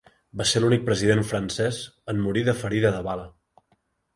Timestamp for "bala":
3.11-3.29